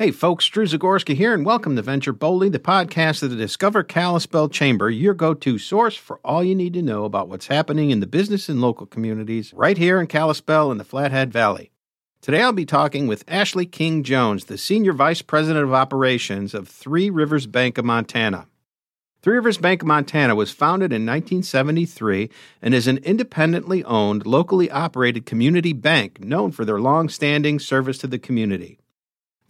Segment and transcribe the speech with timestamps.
[0.00, 3.82] Hey, folks, Drew Zagorski here, and welcome to Venture Boldly, the podcast of the Discover
[3.82, 7.90] Kalispell Chamber, your go to source for all you need to know about what's happening
[7.90, 11.70] in the business and local communities right here in Kalispell and the Flathead Valley.
[12.22, 16.66] Today I'll be talking with Ashley King Jones, the Senior Vice President of Operations of
[16.66, 18.46] Three Rivers Bank of Montana.
[19.20, 22.30] Three Rivers Bank of Montana was founded in 1973
[22.62, 27.98] and is an independently owned, locally operated community bank known for their long standing service
[27.98, 28.79] to the community.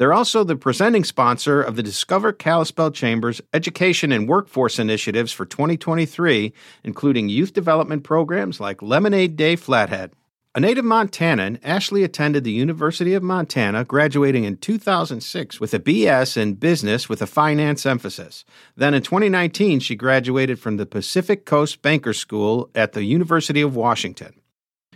[0.01, 5.45] They're also the presenting sponsor of the Discover Kalispell Chamber's education and workforce initiatives for
[5.45, 10.15] 2023, including youth development programs like Lemonade Day Flathead.
[10.55, 16.39] A native Montanan, Ashley attended the University of Montana, graduating in 2006 with a BS
[16.39, 18.47] in business with a finance emphasis.
[18.77, 23.77] Then in 2019, she graduated from the Pacific Coast Banker School at the University of
[23.77, 24.33] Washington.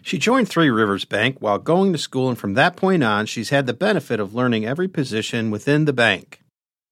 [0.07, 3.49] She joined Three Rivers Bank while going to school, and from that point on, she's
[3.49, 6.43] had the benefit of learning every position within the bank.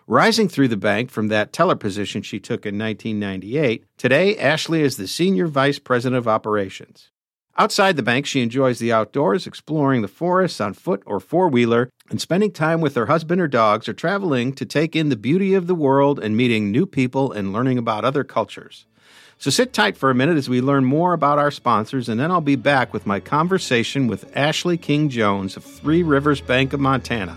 [0.06, 4.96] Rising through the bank from that teller position she took in 1998, today Ashley is
[4.96, 7.10] the Senior Vice President of Operations.
[7.58, 11.90] Outside the bank, she enjoys the outdoors, exploring the forests on foot or four wheeler,
[12.08, 15.52] and spending time with her husband or dogs, or traveling to take in the beauty
[15.52, 18.86] of the world and meeting new people and learning about other cultures.
[19.42, 22.30] So sit tight for a minute as we learn more about our sponsors, and then
[22.30, 26.78] I'll be back with my conversation with Ashley King Jones of Three Rivers Bank of
[26.78, 27.36] Montana.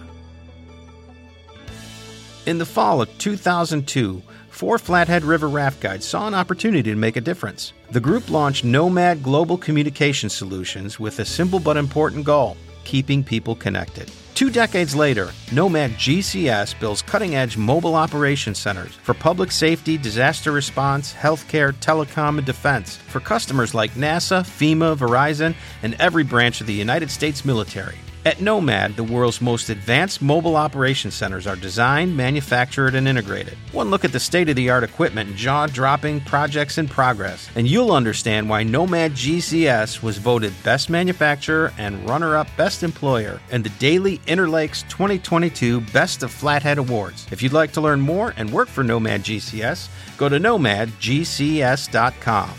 [2.46, 7.16] In the fall of 2002, four Flathead River raft guides saw an opportunity to make
[7.16, 7.74] a difference.
[7.90, 12.56] The group launched Nomad Global Communication Solutions with a simple but important goal
[12.86, 14.10] keeping people connected.
[14.36, 20.52] Two decades later, Nomad GCS builds cutting edge mobile operation centers for public safety, disaster
[20.52, 26.68] response, healthcare, telecom, and defense for customers like NASA, FEMA, Verizon, and every branch of
[26.68, 27.96] the United States military.
[28.26, 33.56] At Nomad, the world's most advanced mobile operation centers are designed, manufactured, and integrated.
[33.72, 37.48] One look at the state of the art equipment and jaw dropping projects in progress,
[37.56, 43.40] and you'll understand why Nomad GCS was voted Best Manufacturer and runner up Best Employer
[43.52, 47.28] in the Daily Inter Lake's 2022 Best of Flathead Awards.
[47.30, 52.50] If you'd like to learn more and work for Nomad GCS, go to nomadgcs.com.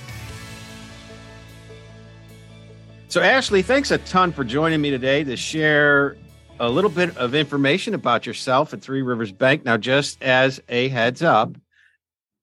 [3.16, 6.18] So, Ashley, thanks a ton for joining me today to share
[6.60, 9.64] a little bit of information about yourself at Three Rivers Bank.
[9.64, 11.56] Now, just as a heads up,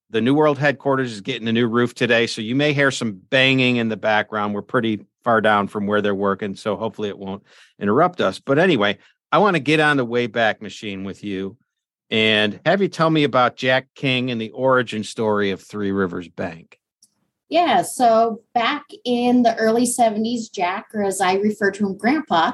[0.10, 2.26] the New World headquarters is getting a new roof today.
[2.26, 4.56] So, you may hear some banging in the background.
[4.56, 6.56] We're pretty far down from where they're working.
[6.56, 7.44] So, hopefully, it won't
[7.78, 8.40] interrupt us.
[8.40, 8.98] But anyway,
[9.32, 11.56] I want to get on the Wayback Machine with you
[12.10, 16.30] and have you tell me about Jack King and the origin story of Three Rivers
[16.30, 16.80] Bank.
[17.54, 22.54] Yeah, so back in the early 70s, Jack, or as I refer to him, Grandpa,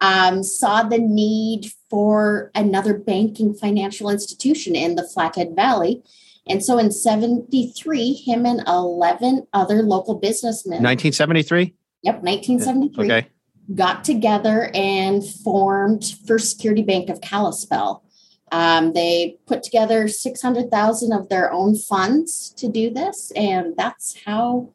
[0.00, 6.00] um, saw the need for another banking financial institution in the Flathead Valley.
[6.48, 10.80] And so in 73, him and 11 other local businessmen.
[10.80, 11.74] 1973?
[12.02, 13.04] Yep, 1973.
[13.04, 13.28] Okay.
[13.74, 18.05] Got together and formed First Security Bank of Kalispell.
[18.52, 23.32] Um, they put together 600,000 of their own funds to do this.
[23.34, 24.72] And that's how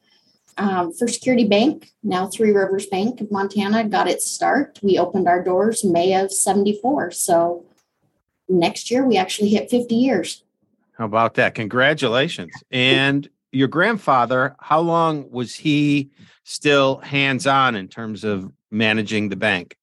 [0.57, 4.79] um, First Security Bank, now Three Rivers Bank of Montana, got its start.
[4.83, 7.11] We opened our doors May of 74.
[7.11, 7.65] So
[8.49, 10.43] next year we actually hit 50 years.
[10.97, 11.55] How about that?
[11.55, 12.51] Congratulations.
[12.69, 16.11] And your grandfather, how long was he
[16.43, 19.77] still hands on in terms of managing the bank?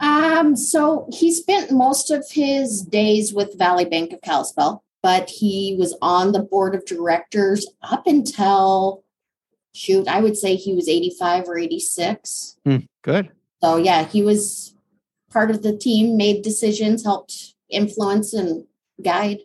[0.00, 5.76] Um, so he spent most of his days with Valley Bank of Kalispell, but he
[5.78, 9.02] was on the board of directors up until
[9.74, 12.56] shoot, I would say he was 85 or 86.
[12.64, 13.30] Hmm, good.
[13.62, 14.74] So yeah, he was
[15.30, 18.64] part of the team, made decisions, helped influence and
[19.02, 19.38] guide.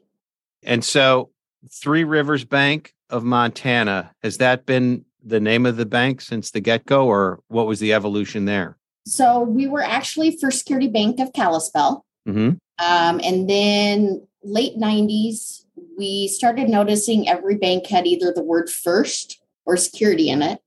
[0.64, 1.30] And so
[1.72, 6.60] Three Rivers Bank of Montana, has that been the name of the bank since the
[6.60, 8.78] get-go or what was the evolution there?
[9.06, 12.06] So we were actually First Security Bank of Kalispell.
[12.28, 12.56] Mm-hmm.
[12.80, 15.66] Um, and then late 90s,
[15.98, 20.60] we started noticing every bank had either the word first or security in it.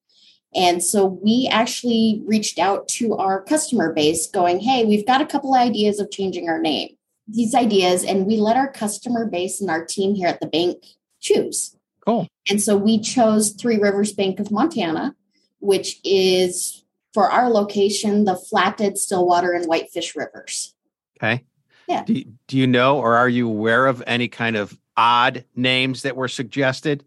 [0.54, 5.26] And so we actually reached out to our customer base going, hey, we've got a
[5.26, 6.96] couple ideas of changing our name.
[7.28, 10.84] These ideas, and we let our customer base and our team here at the bank
[11.20, 11.76] choose.
[12.06, 12.28] Cool.
[12.48, 15.14] And so we chose Three Rivers Bank of Montana,
[15.58, 16.84] which is
[17.16, 20.74] for our location, the Flathead, Stillwater, and Whitefish rivers.
[21.16, 21.44] Okay.
[21.88, 22.04] Yeah.
[22.04, 26.14] Do, do you know or are you aware of any kind of odd names that
[26.14, 27.06] were suggested?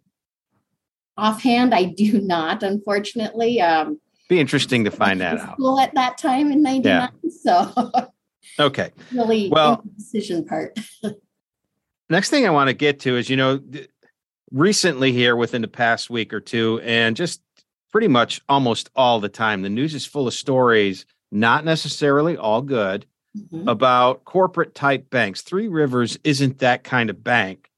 [1.16, 3.62] Offhand, I do not, unfortunately.
[3.62, 5.54] Um, Be interesting to find that out.
[5.54, 7.10] School at that time in '99, yeah.
[7.44, 7.92] so.
[8.58, 8.90] Okay.
[9.14, 10.80] Really, Well- decision part.
[12.10, 13.62] Next thing I want to get to is, you know,
[14.50, 17.44] recently here within the past week or two, and just
[17.92, 22.62] pretty much almost all the time, the news is full of stories, not necessarily all
[22.62, 23.06] good,
[23.38, 23.68] Mhm.
[23.70, 25.42] about corporate type banks.
[25.42, 27.70] Three Rivers isn't that kind of bank.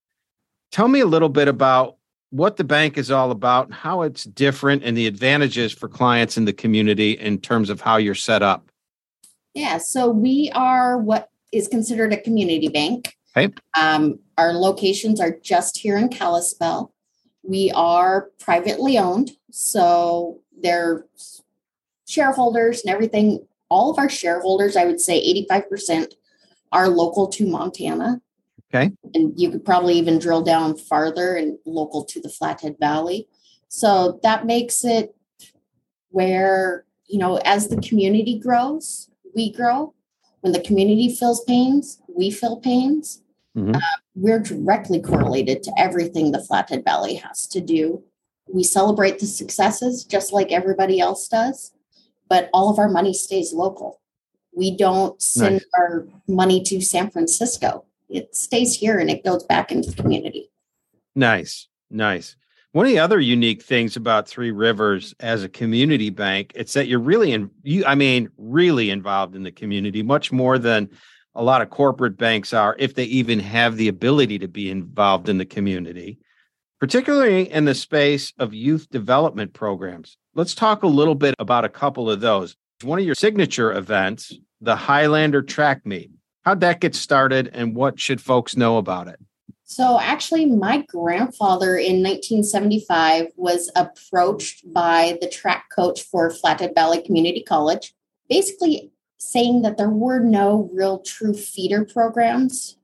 [0.72, 1.98] Tell me a little bit about
[2.30, 6.38] what the bank is all about and how it's different and the advantages for clients
[6.38, 8.72] in the community in terms of how you're set up.
[9.54, 13.18] Yeah, so we are what is considered a community bank.
[13.36, 13.54] Okay.
[13.78, 16.94] Um, our locations are just here in Kalispell.
[17.44, 21.06] We are privately owned, so they're
[22.08, 23.46] shareholders and everything.
[23.70, 26.14] All of our shareholders, I would say 85%
[26.72, 28.22] are local to Montana.
[28.74, 28.92] Okay.
[29.14, 33.28] And you could probably even drill down farther and local to the Flathead Valley.
[33.68, 35.16] So that makes it
[36.10, 39.94] where, you know, as the community grows, we grow.
[40.42, 43.22] When the community feels pains, we feel pains.
[43.56, 43.76] Mhm.
[43.76, 43.80] Uh,
[44.16, 48.04] we're directly correlated to everything the Flathead Valley has to do.
[48.48, 51.72] We celebrate the successes just like everybody else does,
[52.30, 54.02] but all of our money stays local.
[54.54, 55.66] We don't send Nice.
[55.78, 57.86] our money to San Francisco.
[58.10, 60.52] It stays here and it goes back into the community.
[61.16, 62.36] Nice, nice.
[62.74, 66.88] One of the other unique things about Three Rivers as a community bank, it's that
[66.88, 70.90] you're really in you I mean really involved in the community much more than
[71.36, 75.30] a lot of corporate banks are if they even have the ability to be involved
[75.30, 76.20] in the community,
[76.82, 80.18] particularly in the space of youth development programs.
[80.34, 82.56] Let's talk a little bit about a couple of those.
[82.82, 86.10] One of your signature events, the Highlander Track Meet.
[86.42, 89.20] How'd that get started and what should folks know about it?
[89.64, 97.02] So, actually, my grandfather in 1975 was approached by the track coach for Flathead Valley
[97.02, 97.94] Community College,
[98.28, 102.76] basically saying that there were no real true feeder programs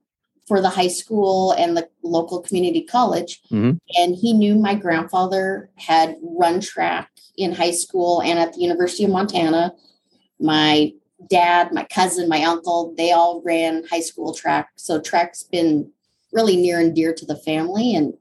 [0.48, 3.42] for the high school and the local community college.
[3.50, 3.78] Mhm.
[3.96, 9.04] And he knew my grandfather had run track in high school and at the University
[9.04, 9.74] of Montana.
[10.40, 10.92] My
[11.28, 14.70] dad, my cousin, my uncle, they all ran high school track.
[14.76, 15.90] So, track's been
[16.32, 17.94] really near and dear to the family.
[17.94, 18.14] And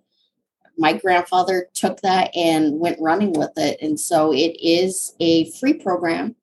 [0.78, 3.80] my grandfather took that and went running with it.
[3.82, 6.36] And so it is a free program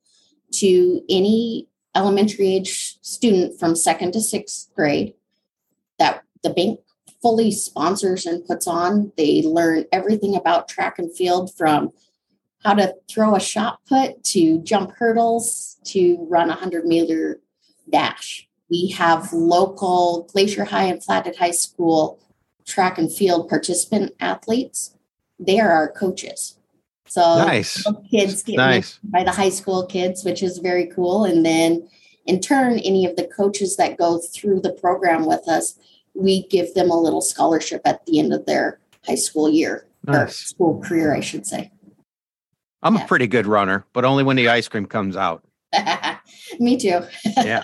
[0.53, 5.15] to any elementary age student from second to sixth grade
[5.99, 6.81] that the bank
[7.23, 9.13] fully sponsors and puts on.
[9.17, 11.91] They learn everything about track and field from
[12.63, 17.41] how to throw a shot put to jump hurdles to run a 100 meter
[17.91, 18.49] dash.
[18.71, 22.19] We have local Glacier High and Flathead High School
[22.67, 24.97] track and field participant athletes.
[25.39, 26.59] They are our coaches.
[27.07, 27.85] So Nice.
[28.11, 28.99] kids get Nice.
[29.05, 31.25] by the high school kids, which is very cool.
[31.25, 31.89] And then
[32.27, 35.79] in turn, any of the coaches that go through the program with us,
[36.15, 40.29] we give them a little scholarship at the end of their high school year or
[40.29, 41.71] school career, I should say.
[42.83, 43.05] I'm Yeah.
[43.05, 45.45] a pretty good runner, but only when the ice cream comes out.
[46.59, 47.01] Me too.
[47.39, 47.63] yeah.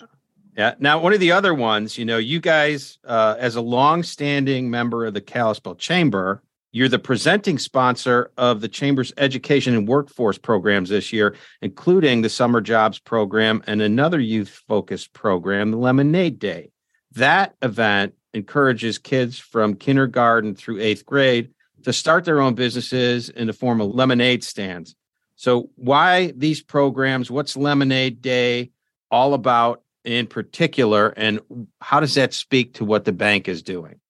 [0.57, 0.75] Yeah.
[0.79, 5.07] Now, one of the other ones, you know, you guys, uh, as a long-standing member
[5.07, 10.89] of the Kalispell Chamber, you're the presenting sponsor of the Chamber's education and workforce programs
[10.89, 16.71] this year, including the summer jobs program and another youth-focused program, the Lemonade Day.
[17.13, 21.51] That event encourages kids from kindergarten through eighth grade
[21.83, 24.95] to start their own businesses in the form of lemonade stands.
[25.37, 27.31] So, why these programs?
[27.31, 28.71] What's Lemonade Day
[29.11, 31.09] all about in particular?
[31.17, 31.41] And
[31.81, 34.01] how does that speak to what the bank is doing?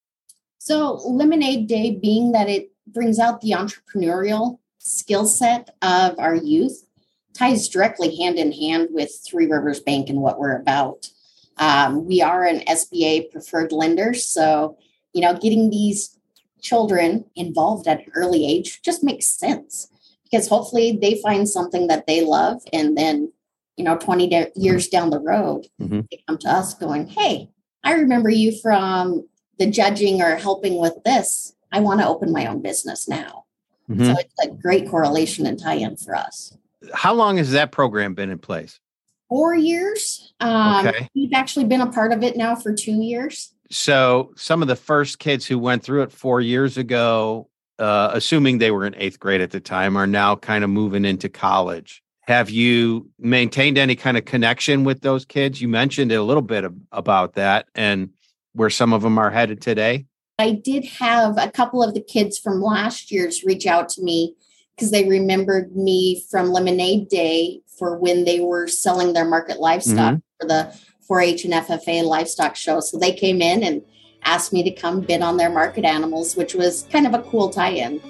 [0.62, 6.84] So, Lemonade Day, being that it brings out the entrepreneurial skill set of our youth,
[7.32, 11.08] ties directly hand in hand with Three Rivers Bank and what we're about.
[11.56, 14.12] Um, we are an SBA preferred lender.
[14.12, 14.76] So,
[15.14, 16.18] you know, getting these
[16.60, 19.88] children involved at an early age just makes sense
[20.24, 23.32] because hopefully they find something that they love and then,
[23.78, 26.06] you know, 20 de- years down the road, Mhm.
[26.10, 27.48] they come to us going, Hey,
[27.82, 29.26] I remember you from
[29.60, 31.54] the judging or helping with this.
[31.70, 33.44] I want to open my own business now.
[33.88, 34.06] Mhm.
[34.06, 36.56] So it's a great correlation and tie in for us.
[36.94, 38.80] How long has that program been in place?
[39.28, 40.32] Four years.
[40.40, 41.08] Um, Okay.
[41.14, 43.52] We've actually been a part of it now for two years.
[43.70, 47.48] So, some of the first kids who went through it four years ago,
[47.78, 51.04] uh, assuming they were in eighth grade at the time, are now kind of moving
[51.04, 52.02] into college.
[52.22, 55.60] Have you maintained any kind of connection with those kids?
[55.60, 58.10] You mentioned a little bit of, about that and
[58.52, 60.06] where some of them are headed today.
[60.38, 64.34] I did have a couple of the kids from last year's reach out to me
[64.74, 70.14] because they remembered me from Lemonade Day for when they were selling their market livestock
[70.14, 70.40] mm-hmm.
[70.40, 70.74] for the
[71.10, 72.80] 4-H and FFA livestock show.
[72.80, 73.82] So they came in and
[74.24, 77.50] asked me to come bid on their market animals, which was kind of a cool
[77.50, 78.00] tie-in.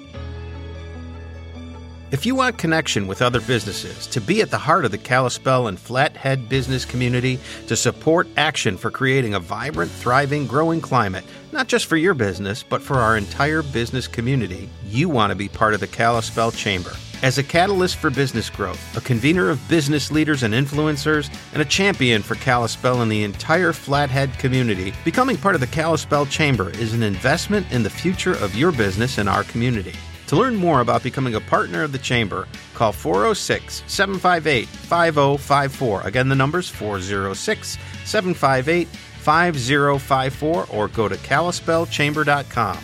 [2.11, 5.67] If you want connection with other businesses, to be at the heart of the Kalispell
[5.67, 11.67] and Flathead business community, to support action for creating a vibrant, thriving, growing climate, not
[11.67, 15.73] just for your business, but for our entire business community, you want to be part
[15.73, 16.91] of the Kalispell Chamber.
[17.23, 21.65] As a catalyst for business growth, a convener of business leaders and influencers, and a
[21.65, 26.91] champion for Kalispell and the entire Flathead community, becoming part of the Kalispell Chamber is
[26.93, 29.93] an investment in the future of your business and our community.
[30.31, 36.07] To learn more about becoming a partner of the Chamber, call 406 758 5054.
[36.07, 42.77] Again, the number's 406 758 5054 or go to kalispellchamber.com.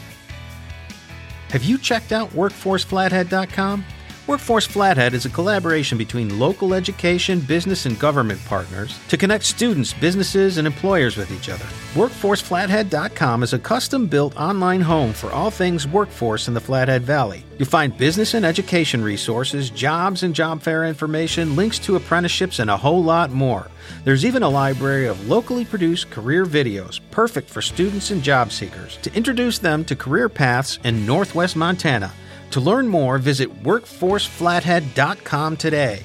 [1.47, 3.85] Have you checked out workforceflathead.com?
[4.27, 9.93] Workforce Flathead is a collaboration between local education, business, and government partners to connect students,
[9.93, 11.63] businesses, and employers with each other.
[11.93, 17.45] WorkforceFlathead.com is a custom built online home for all things workforce in the Flathead Valley.
[17.57, 22.69] You'll find business and education resources, jobs and job fair information, links to apprenticeships, and
[22.69, 23.71] a whole lot more.
[24.03, 28.97] There's even a library of locally produced career videos perfect for students and job seekers
[29.03, 32.11] to introduce them to career paths in Northwest Montana.
[32.51, 36.03] To learn more, visit workforceflathead.com today.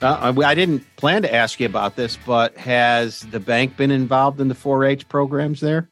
[0.00, 4.40] Uh, I didn't plan to ask you about this, but has the bank been involved
[4.40, 5.90] in the 4 H programs there?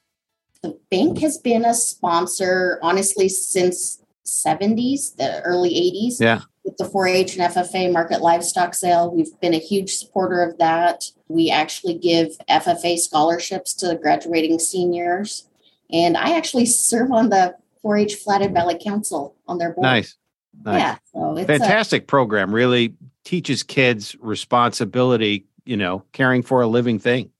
[0.62, 6.20] The bank has been a sponsor, honestly, since 70s, the early 80s.
[6.20, 6.42] Yeah.
[6.64, 10.58] With the 4 H and FFA market livestock sale, we've been a huge supporter of
[10.58, 11.04] that.
[11.28, 15.48] We actually give FFA scholarships to graduating seniors.
[15.90, 17.56] And I actually serve on the
[17.86, 19.82] 4-H Flathead Valley Council on their board.
[19.82, 20.16] Nice.
[20.64, 20.80] nice.
[20.80, 22.52] Yeah, so it's fantastic a, program.
[22.54, 25.46] Really teaches kids responsibility.
[25.64, 27.30] You know, caring for a living thing.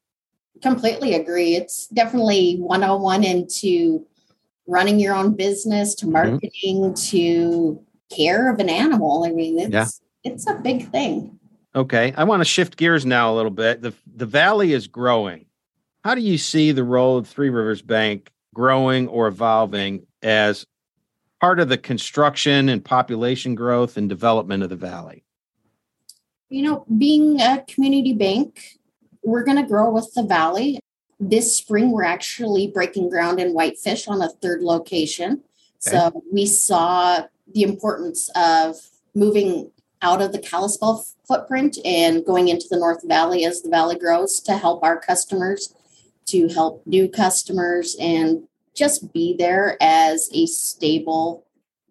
[0.63, 1.55] Completely agree.
[1.55, 4.05] It's definitely 101 into
[4.67, 6.13] running your own business to mm-hmm.
[6.13, 6.95] marketing mm-hmm.
[7.11, 9.25] to care of an animal.
[9.25, 9.87] I mean, it's yeah.
[10.25, 11.39] it's a big thing.
[11.75, 13.83] Okay, I want to shift gears now a little bit.
[13.83, 15.47] the The valley is growing.
[16.05, 20.67] How do you see the role of Three Rivers Bank growing or evolving as
[21.41, 25.25] part of the construction and population growth and development of the valley?
[26.49, 28.79] You know, being a community bank,
[29.23, 30.79] we're going to grow with the valley.
[31.19, 35.43] This spring, we're actually breaking ground in Whitefish on a third location.
[35.87, 35.97] Okay.
[35.97, 38.77] So we saw the importance of
[39.15, 39.71] moving
[40.03, 44.41] out of the Kalispell footprint and going into the North Valley as the valley grows
[44.41, 45.75] to help our customers,
[46.27, 48.47] to help new customers, and
[48.77, 51.47] just be there as a stable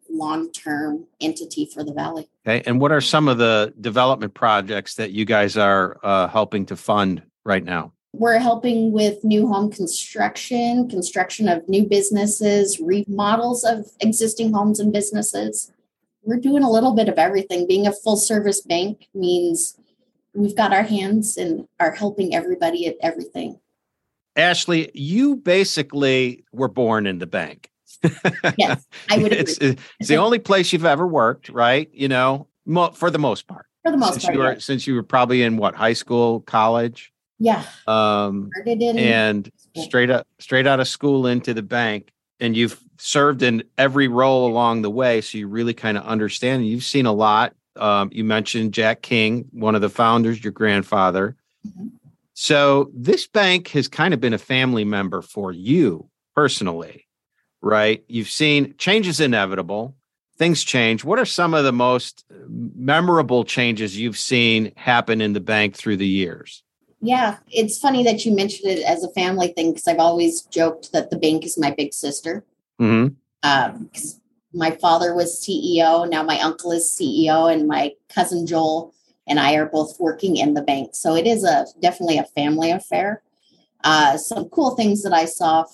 [0.09, 2.29] long-term entity for the valley.
[2.47, 6.65] Okay, and what are some of the development projects that you guys are uh, helping
[6.67, 7.91] to fund right now?
[8.13, 14.93] We're helping with new home construction, construction of new businesses, remodels of existing homes and
[14.93, 15.71] businesses.
[16.23, 17.67] We're doing a little bit of everything.
[17.67, 19.77] Being a full service bank means
[20.33, 23.59] we've got our hands and are helping everybody at everything.
[24.35, 27.69] Ashley, you basically were born in the bank.
[28.57, 29.33] yes, I would.
[29.33, 31.89] it's, it's the only place you've ever worked, right?
[31.93, 33.65] You know, mo- for the most part.
[33.83, 34.59] For the most since part, you were yeah.
[34.59, 37.11] since you were probably in what high school, college.
[37.39, 37.63] Yeah.
[37.87, 43.63] Um, and straight up, straight out of school into the bank, and you've served in
[43.77, 46.67] every role along the way, so you really kind of understand.
[46.67, 47.53] You've seen a lot.
[47.75, 51.35] Um, you mentioned Jack King, one of the founders, your grandfather.
[51.67, 51.87] Mm-hmm.
[52.35, 57.07] So this bank has kind of been a family member for you personally,
[57.61, 58.03] right?
[58.09, 59.95] You've seen changes inevitable,
[60.37, 61.05] things change.
[61.05, 65.95] What are some of the most memorable changes you've seen happen in the bank through
[65.95, 66.61] the years?
[67.01, 70.91] Yeah, it's funny that you mentioned it as a family thing because I've always joked
[70.91, 72.43] that the bank is my big sister.
[72.81, 73.13] Mm-hmm.
[73.43, 73.89] Um,
[74.53, 78.93] my father was CEO, now my uncle is CEO, and my cousin Joel
[79.27, 80.91] and I are both working in the bank.
[80.93, 83.21] So it is a definitely a family affair.
[83.83, 85.65] Uh, some cool things that I saw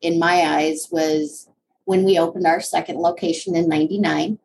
[0.00, 1.48] in my eyes was
[1.84, 4.38] when we opened our second location in 99.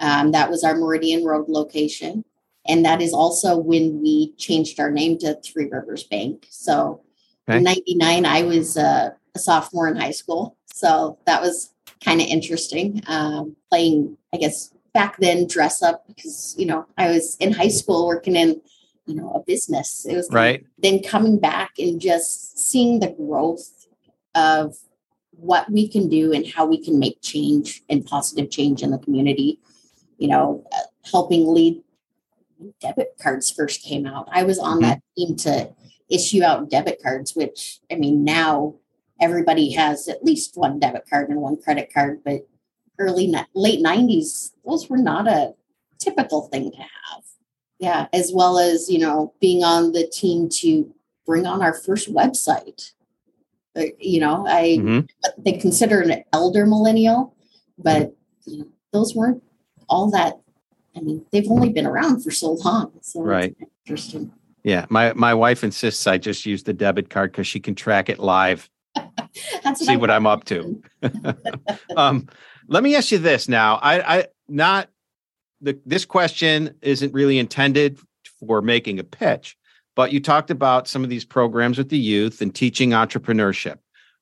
[0.00, 2.24] Um, that was our Meridian Road location.
[2.66, 6.46] And that is also when we changed our name to Three Rivers Bank.
[6.50, 7.02] So
[7.48, 7.58] okay.
[7.58, 10.56] in 99, I was uh, a sophomore in high school.
[10.66, 11.72] So that was
[12.04, 17.10] kind of interesting um, playing, I guess, back then dress up because you know I
[17.10, 18.60] was in high school working in
[19.06, 20.06] you know a business.
[20.08, 20.64] It was right.
[20.78, 23.86] then coming back and just seeing the growth
[24.34, 24.76] of
[25.32, 28.98] what we can do and how we can make change and positive change in the
[28.98, 29.58] community.
[30.18, 30.78] You know, uh,
[31.10, 31.82] helping lead
[32.80, 34.28] debit cards first came out.
[34.30, 34.82] I was on Mhm.
[34.82, 35.74] that team to
[36.08, 38.74] issue out debit cards, which I mean, now
[39.20, 42.46] everybody has at least one debit card and one credit card, but
[42.98, 45.54] early, late 90s, those were not a
[45.98, 47.24] typical thing to have.
[47.78, 50.92] Yeah, as well as, you know, being on the team to
[51.26, 52.92] bring on our first website.
[53.98, 55.08] You know, I Mhm.
[55.38, 57.34] they consider an elder millennial,
[57.78, 59.42] but you know, those weren't
[59.88, 60.38] all that.
[60.94, 63.56] I mean, they've only been around for so long, so Right.
[63.86, 64.32] interesting.
[64.62, 68.08] Yeah, my my wife insists I just use the debit card because she can track
[68.08, 68.70] it live,
[69.64, 70.82] That's see what I'm up to.
[71.96, 72.28] um,
[72.68, 73.76] let me ask you this now.
[73.76, 74.88] I, I not
[75.60, 77.98] the this question isn't really intended
[78.40, 79.56] for making a pitch,
[79.94, 83.78] but you talked about some of these programs with the youth and teaching entrepreneurship.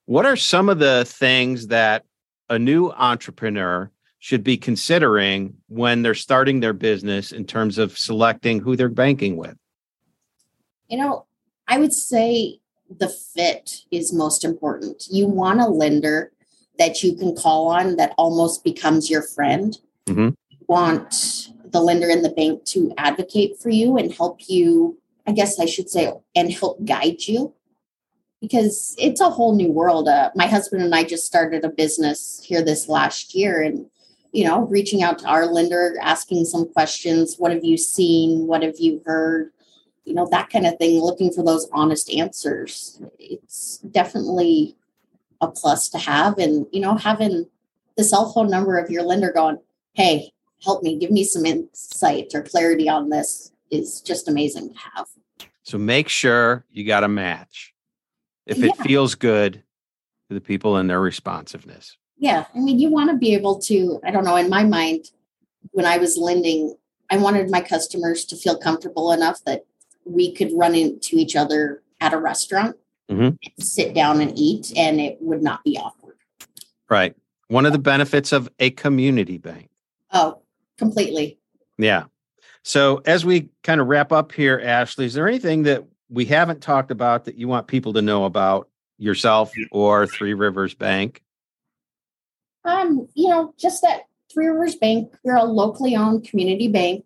[0.07, 2.05] What are some of the things that
[2.49, 8.61] a new entrepreneur should be considering when they're starting their business in terms of selecting
[8.61, 9.57] who they're banking with?
[10.89, 11.27] You know,
[11.69, 12.61] I would say
[12.99, 15.05] the fit is most important.
[15.11, 16.33] You want a lender
[16.79, 19.79] that you can call on that almost becomes your friend.
[20.07, 20.35] Mhm.
[20.51, 25.33] You want the lender in the bank to advocate for you and help you, I
[25.33, 27.53] guess I should say, and help guide you
[28.41, 30.09] because it's a whole new world.
[30.09, 33.87] Uh, my husband and I just started a business here this last year and
[34.33, 37.35] you know, reaching out to our lender, asking some questions.
[37.37, 38.47] What have you seen?
[38.47, 39.51] What have you heard?
[40.05, 44.77] you know that kind of thing looking for those honest answers it's definitely
[45.41, 47.47] a plus to have and you know having
[47.97, 49.59] the cell phone number of your lender going
[49.95, 50.31] hey
[50.63, 55.07] help me give me some insight or clarity on this is just amazing to have
[55.63, 57.73] So make sure you got a match.
[58.47, 58.83] If it Yeah.
[58.83, 59.63] feels good
[60.29, 61.97] to the people and their responsiveness.
[62.19, 65.07] yeah i mean you want to be able to i don't know in my mind
[65.73, 66.75] when i was lending
[67.11, 69.65] i wanted my customers to feel comfortable enough that
[70.05, 72.77] we could run into each other at a restaurant
[73.11, 73.37] Mhm.
[73.59, 76.17] sit down and eat and it would not be awkward
[76.89, 77.15] Right.
[77.49, 79.69] One of the benefits of a community bank.
[80.13, 80.39] oh
[80.79, 81.39] completely
[81.79, 82.05] Yeah.
[82.63, 86.61] So as we kind of wrap up here, Ashley, is there anything that we haven't
[86.61, 91.23] talked about that you want people to know about yourself or Three Rivers Bank?
[92.65, 97.05] Um, you know, just that Three Rivers Bank, we're a locally owned community bank.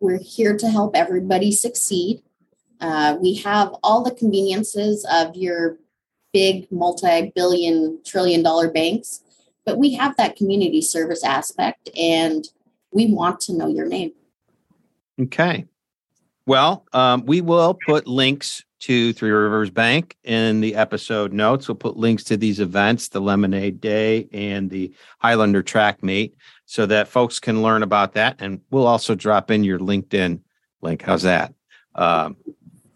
[0.00, 2.22] We're here to help everybody succeed.
[2.84, 5.78] Uh, we have all the conveniences of your
[6.34, 9.22] big multi billion, trillion dollar banks,
[9.64, 12.48] but we have that community service aspect and
[12.92, 14.12] we want to know your name.
[15.18, 15.64] Okay.
[16.46, 21.66] Well, um, we will put links to Three Rivers Bank in the episode notes.
[21.66, 26.84] We'll put links to these events, the Lemonade Day and the Highlander Track Meet, so
[26.84, 28.36] that folks can learn about that.
[28.40, 30.40] And we'll also drop in your LinkedIn
[30.82, 31.00] link.
[31.00, 31.54] How's that?
[31.94, 32.36] Um,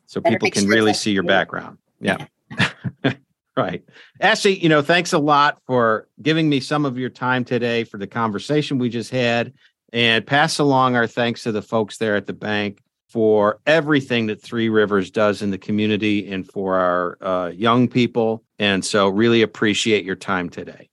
[0.08, 1.28] so Better people can really see your you.
[1.28, 1.76] background.
[2.00, 2.26] Yeah.
[3.56, 3.84] right.
[4.20, 7.98] Ashley, you know, thanks a lot for giving me some of your time today for
[7.98, 9.52] the conversation we just had
[9.92, 14.40] and pass along our thanks to the folks there at the bank for everything that
[14.40, 18.42] Three Rivers does in the community and for our uh, young people.
[18.58, 20.88] And so, really appreciate your time today.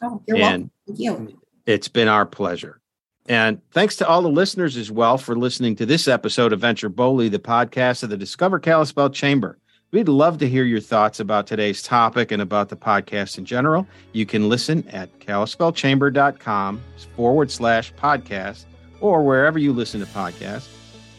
[0.00, 0.70] Oh, you're and welcome.
[0.86, 1.40] Thank you.
[1.66, 2.79] it's been our pleasure.
[3.26, 6.88] And thanks to all the listeners as well for listening to this episode of Venture
[6.88, 9.58] Boldly, the podcast of the Discover Kalispell Chamber.
[9.92, 13.86] We'd love to hear your thoughts about today's topic and about the podcast in general.
[14.12, 16.80] You can listen at kalispellchamber.com
[17.16, 18.66] forward slash podcast
[19.00, 20.68] or wherever you listen to podcasts.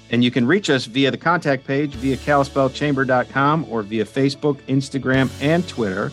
[0.09, 5.29] And you can reach us via the contact page via kalispellchamber.com or via Facebook, Instagram,
[5.41, 6.11] and Twitter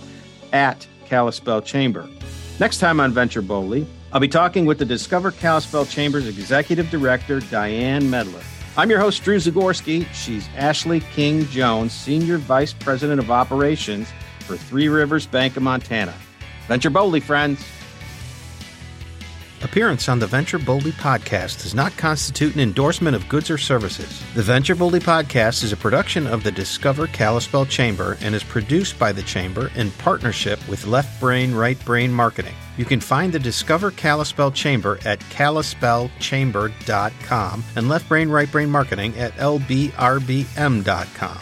[0.53, 2.09] at Kalispell Chamber.
[2.59, 7.40] Next time on Venture Boldly, I'll be talking with the Discover Kalispell Chamber's Executive Director,
[7.40, 8.40] Diane Medler.
[8.75, 10.07] I'm your host, Drew Zagorski.
[10.14, 14.09] She's Ashley King Jones, Senior Vice President of Operations
[14.40, 16.14] for Three Rivers Bank of Montana.
[16.68, 17.62] Venture boldly, friends.
[19.62, 24.23] Appearance on the Venture Boldly podcast does not constitute an endorsement of goods or services.
[24.35, 28.99] The Venture Boldly podcast is a production of the Discover Kalispell Chamber and is produced
[28.99, 32.55] by the Chamber in partnership with Left Brain, Right Brain Marketing.
[32.77, 39.16] You can find the Discover Kalispell Chamber at kalispellchamber.com and Left Brain, Right Brain Marketing
[39.18, 41.38] at lbrbm.com.